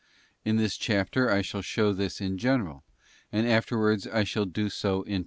[0.43, 2.83] In this chapter I shall show this in general,
[3.31, 5.19] and afterwards I shall do so in parti * Acts xiii.